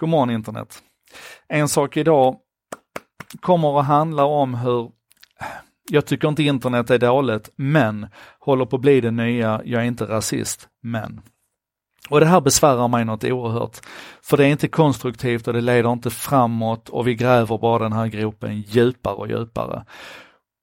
[0.00, 0.82] God morgon internet.
[1.48, 2.36] En sak idag
[3.40, 4.90] kommer att handla om hur
[5.90, 8.06] jag tycker inte internet är dåligt, men
[8.38, 11.20] håller på att bli det nya, jag är inte rasist, men.
[12.08, 13.80] Och det här besvärar mig något oerhört.
[14.22, 17.92] För det är inte konstruktivt och det leder inte framåt och vi gräver bara den
[17.92, 19.84] här gropen djupare och djupare.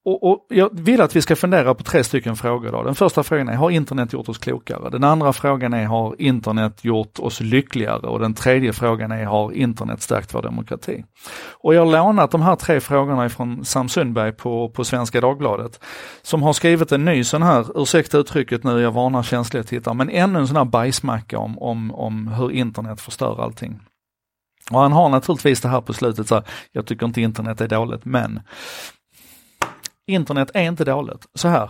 [0.05, 2.71] Och, och, jag vill att vi ska fundera på tre stycken frågor.
[2.71, 2.83] Då.
[2.83, 4.89] Den första frågan är, har internet gjort oss klokare?
[4.89, 8.07] Den andra frågan är, har internet gjort oss lyckligare?
[8.07, 11.05] Och den tredje frågan är, har internet stärkt vår demokrati?
[11.51, 15.79] Och jag har lånat de här tre frågorna ifrån Sam Sundberg på, på Svenska Dagbladet,
[16.21, 20.09] som har skrivit en ny sån här, ursäkta uttrycket nu, jag varnar känsliga tittare, men
[20.09, 23.79] ännu en sån här bajsmacka om, om, om hur internet förstör allting.
[24.71, 27.67] Och han har naturligtvis det här på slutet, så här, jag tycker inte internet är
[27.67, 28.39] dåligt, men
[30.11, 31.27] internet är inte dåligt.
[31.33, 31.69] Så här,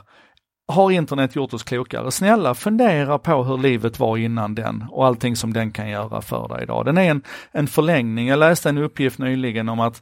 [0.71, 2.11] har internet gjort oss klokare?
[2.11, 6.47] Snälla fundera på hur livet var innan den och allting som den kan göra för
[6.47, 6.85] dig idag.
[6.85, 8.27] Den är en, en förlängning.
[8.27, 10.01] Jag läste en uppgift nyligen om att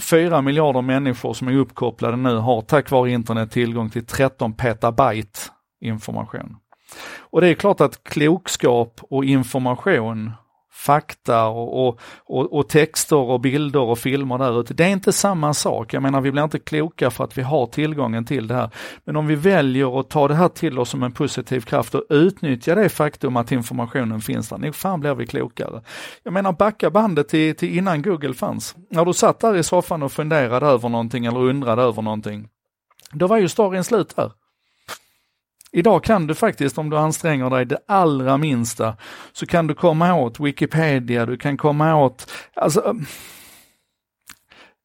[0.00, 5.40] 4 miljarder människor som är uppkopplade nu har tack vare internet tillgång till 13 petabyte
[5.80, 6.56] information.
[7.18, 10.32] Och det är klart att klokskap och information
[10.72, 14.74] fakta och, och, och, och, texter och bilder och filmer där ute.
[14.74, 15.94] Det är inte samma sak.
[15.94, 18.70] Jag menar vi blir inte kloka för att vi har tillgången till det här.
[19.04, 22.04] Men om vi väljer att ta det här till oss som en positiv kraft och
[22.08, 25.82] utnyttja det faktum att informationen finns där, nog fan blir vi klokare.
[26.22, 28.74] Jag menar backa bandet till, till innan Google fanns.
[28.90, 32.48] När du satt där i soffan och funderade över någonting eller undrade över någonting,
[33.12, 34.32] då var ju storyn slut där.
[35.72, 38.96] Idag kan du faktiskt, om du anstränger dig det allra minsta,
[39.32, 42.94] så kan du komma åt Wikipedia, du kan komma åt, alltså, eh,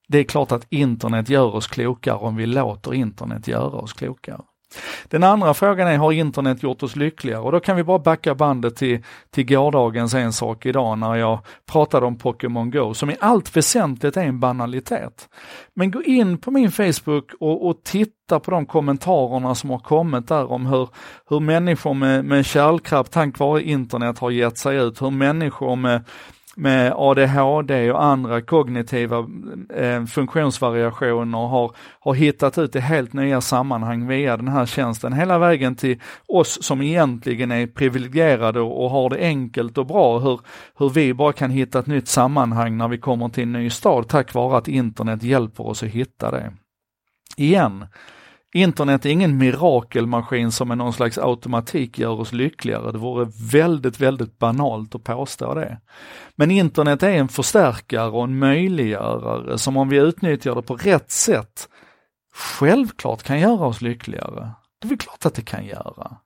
[0.08, 4.42] det är klart att internet gör oss klokare om vi låter internet göra oss klokare.
[5.09, 7.42] Den andra frågan är, har internet gjort oss lyckligare?
[7.42, 11.40] Och då kan vi bara backa bandet till, till gårdagens En sak idag när jag
[11.72, 15.30] pratade om Pokémon Go, som i allt väsentligt är en banalitet.
[15.73, 20.27] Men gå in på min Facebook och, och titta på de kommentarerna som har kommit
[20.27, 20.89] där om hur,
[21.30, 26.04] hur människor med, med kärlkraft tack vare internet har gett sig ut, hur människor med
[26.55, 29.27] med ADHD och andra kognitiva
[29.76, 35.14] eh, funktionsvariationer har, har hittat ut i helt nya sammanhang via den här tjänsten.
[35.14, 40.20] Hela vägen till oss som egentligen är privilegierade och, och har det enkelt och bra,
[40.20, 40.39] hur,
[40.77, 44.08] hur vi bara kan hitta ett nytt sammanhang när vi kommer till en ny stad
[44.08, 46.54] tack vare att internet hjälper oss att hitta det.
[47.37, 47.86] Igen,
[48.55, 52.92] Internet är ingen mirakelmaskin som med någon slags automatik gör oss lyckligare.
[52.92, 55.77] Det vore väldigt, väldigt banalt att påstå det.
[56.36, 61.11] Men internet är en förstärkare och en möjliggörare som om vi utnyttjar det på rätt
[61.11, 61.70] sätt
[62.33, 64.52] självklart kan göra oss lyckligare.
[64.80, 66.17] Det är väl klart att det kan göra.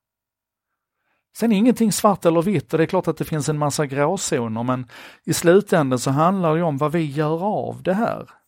[1.38, 3.86] Sen är ingenting svart eller vitt och det är klart att det finns en massa
[3.86, 4.88] gråzoner men
[5.26, 8.39] i slutändan så handlar det om vad vi gör av det här.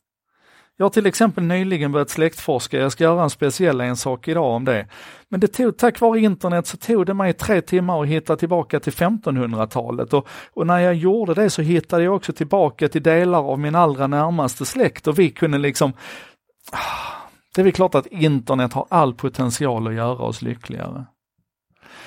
[0.78, 4.56] Jag har till exempel nyligen börjat släktforska, jag ska göra en speciell en sak idag
[4.56, 4.88] om det.
[5.30, 8.80] Men det tog, tack vare internet så tog det mig tre timmar att hitta tillbaka
[8.80, 13.40] till 1500-talet och, och när jag gjorde det så hittade jag också tillbaka till delar
[13.40, 15.94] av min allra närmaste släkt och vi kunde liksom
[16.72, 17.12] ah,
[17.56, 21.06] det är väl klart att internet har all potential att göra oss lyckligare.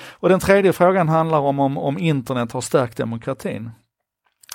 [0.09, 3.71] Och den tredje frågan handlar om om, om internet har stärkt demokratin.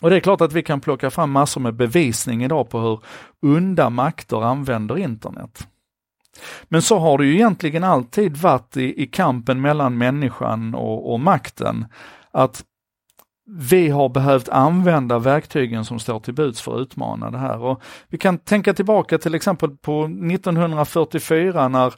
[0.01, 3.01] Och det är klart att vi kan plocka fram massor med bevisning idag på hur
[3.57, 5.67] onda makter använder internet.
[6.65, 11.21] Men så har det ju egentligen alltid varit i, i kampen mellan människan och, och
[11.21, 11.87] makten,
[12.31, 12.65] att
[13.53, 17.63] vi har behövt använda verktygen som står till buds för att utmana det här.
[17.63, 21.95] Och vi kan tänka tillbaka till exempel på 1944 när,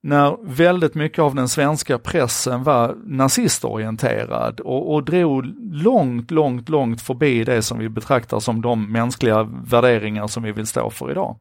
[0.00, 7.02] när väldigt mycket av den svenska pressen var nazistorienterad och, och drog långt, långt, långt
[7.02, 11.36] förbi det som vi betraktar som de mänskliga värderingar som vi vill stå för idag.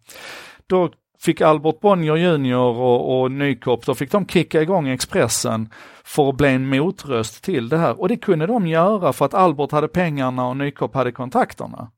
[0.67, 5.69] Då fick Albert Bonnier Jr och, och Nykop, då fick de kicka igång Expressen
[6.03, 8.01] för att bli en motröst till det här.
[8.01, 11.91] Och det kunde de göra för att Albert hade pengarna och Nykop hade kontakterna.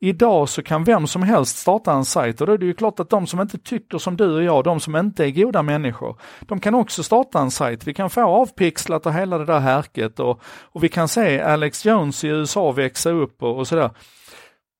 [0.00, 3.00] Idag så kan vem som helst starta en sajt och då är det ju klart
[3.00, 6.16] att de som inte tycker som du och jag, de som inte är goda människor,
[6.40, 7.86] de kan också starta en sajt.
[7.86, 11.84] Vi kan få avpixlat och hela det där härket och, och vi kan se Alex
[11.84, 13.90] Jones i USA växa upp och, och sådär.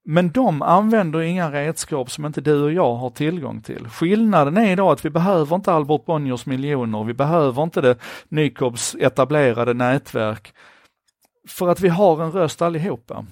[0.07, 3.89] Men de använder inga redskap som inte du och jag har tillgång till.
[3.89, 7.97] Skillnaden är idag att vi behöver inte Albert Bonniers miljoner, vi behöver inte det
[8.29, 10.55] Nykobs etablerade nätverk.
[11.49, 13.25] För att vi har en röst allihopa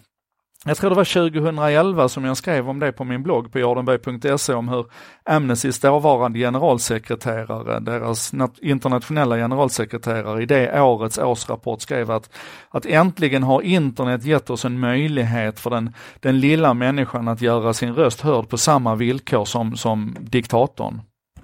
[0.65, 4.55] jag tror det var 2011 som jag skrev om det på min blogg på Jardenberg.se,
[4.55, 4.87] om hur
[5.25, 8.33] Amnestys dåvarande generalsekreterare, deras
[8.63, 12.31] internationella generalsekreterare i det årets årsrapport skrev att,
[12.71, 17.75] att äntligen har internet gett oss en möjlighet för den, den lilla människan att göra
[17.75, 21.01] sin röst hörd på samma villkor som, som diktatorn,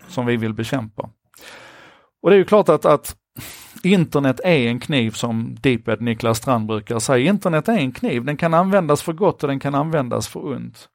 [0.09, 1.11] som vi vill bekämpa.
[2.23, 3.17] Och det är ju klart att, att
[3.82, 7.30] internet är en kniv som Deeped Niklas Strand brukar säga.
[7.30, 10.88] Internet är en kniv, den kan användas för gott och den kan användas för ont.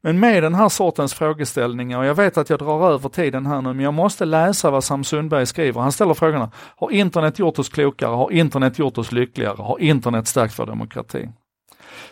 [0.00, 3.62] Men med den här sortens frågeställningar, och jag vet att jag drar över tiden här
[3.62, 5.80] nu, men jag måste läsa vad Sam Sundberg skriver.
[5.80, 8.10] Han ställer frågorna, har internet gjort oss klokare?
[8.10, 9.62] Har internet gjort oss lyckligare?
[9.62, 11.28] Har internet stärkt vår demokrati?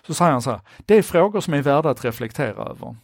[0.07, 2.97] Så säger han så här, det är frågor som är värda att reflektera över.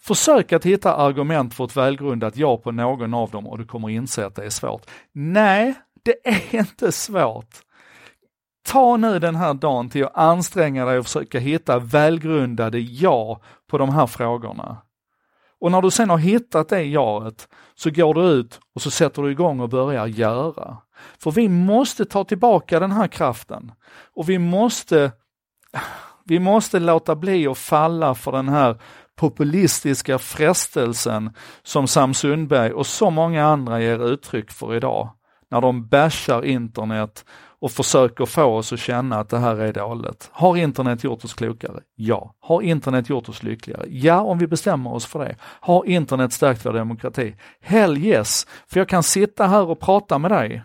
[0.00, 3.90] Försök att hitta argument för ett välgrundat ja på någon av dem och du kommer
[3.90, 4.82] inse att det är svårt.
[5.12, 5.74] Nej,
[6.06, 7.54] det är inte svårt.
[8.66, 13.78] Ta nu den här dagen till att anstränga dig och försöka hitta välgrundade ja på
[13.78, 14.82] de här frågorna.
[15.60, 19.22] Och när du sen har hittat det jaet så går du ut och så sätter
[19.22, 20.76] du igång och börjar göra.
[21.18, 23.72] För vi måste ta tillbaka den här kraften
[24.14, 25.12] och vi måste,
[26.24, 28.80] vi måste låta bli att falla för den här
[29.16, 31.30] populistiska frestelsen
[31.62, 35.10] som Sam Sundberg och så många andra ger uttryck för idag
[35.50, 37.24] när de bashar internet
[37.58, 40.28] och försöker få oss att känna att det här är dåligt.
[40.32, 41.80] Har internet gjort oss klokare?
[41.94, 42.34] Ja.
[42.40, 43.84] Har internet gjort oss lyckligare?
[43.88, 45.36] Ja, om vi bestämmer oss för det.
[45.40, 47.36] Har internet stärkt vår demokrati?
[47.60, 50.62] Hell yes, för jag kan sitta här och prata med dig.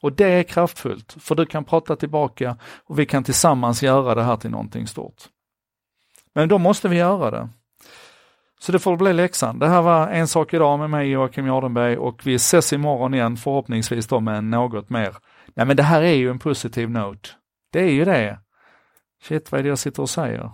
[0.00, 4.22] Och det är kraftfullt, för du kan prata tillbaka och vi kan tillsammans göra det
[4.22, 5.22] här till någonting stort.
[6.34, 7.48] Men då måste vi göra det.
[8.62, 9.58] Så det får bli läxan.
[9.58, 13.36] Det här var En sak idag med mig Joakim Jardenberg och vi ses imorgon igen
[13.36, 15.16] förhoppningsvis då med något mer.
[15.54, 17.28] Nej men det här är ju en positiv note.
[17.72, 18.38] Det är ju det.
[19.22, 20.50] Shit vad är det jag sitter och säger?